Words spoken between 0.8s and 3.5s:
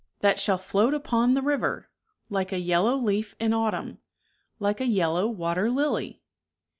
upon the river, Like a yellow leaf